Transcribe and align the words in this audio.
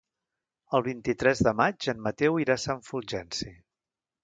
El 0.77 0.83
vint-i-tres 0.87 1.43
de 1.49 1.53
maig 1.59 1.87
en 1.95 2.03
Mateu 2.07 2.41
irà 2.47 2.57
a 2.61 2.65
Sant 2.65 2.83
Fulgenci. 2.91 3.55